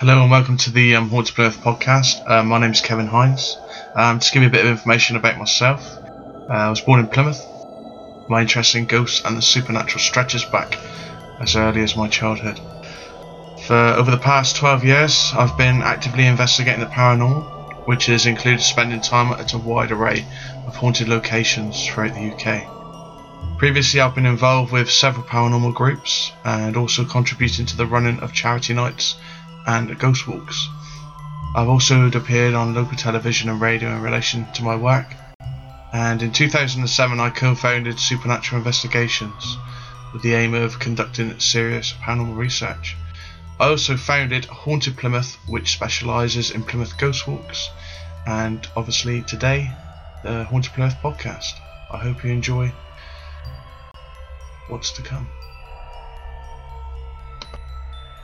[0.00, 2.26] Hello and welcome to the um, Haunted Plymouth podcast.
[2.26, 3.58] Uh, my name is Kevin Hines.
[3.94, 5.86] Um, just give you a bit of information about myself.
[6.48, 7.44] Uh, I was born in Plymouth.
[8.26, 10.78] My interest in ghosts and the supernatural stretches back
[11.38, 12.58] as early as my childhood.
[13.66, 18.62] For over the past 12 years, I've been actively investigating the paranormal, which has included
[18.62, 20.24] spending time at a wide array
[20.66, 23.58] of haunted locations throughout the UK.
[23.58, 28.32] Previously, I've been involved with several paranormal groups and also contributing to the running of
[28.32, 29.16] charity nights
[29.66, 30.68] and Ghost Walks.
[31.54, 35.06] I've also appeared on local television and radio in relation to my work,
[35.92, 39.58] and in 2007 I co founded Supernatural Investigations
[40.12, 42.96] with the aim of conducting serious paranormal research.
[43.58, 47.68] I also founded Haunted Plymouth, which specialises in Plymouth Ghost Walks,
[48.26, 49.70] and obviously today,
[50.22, 51.54] the Haunted Plymouth podcast.
[51.90, 52.72] I hope you enjoy
[54.68, 55.28] what's to come.